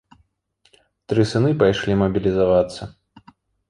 Тры 1.13 1.27
сыны 1.33 1.53
пайшлі 1.61 2.01
мабілізавацца. 2.03 2.93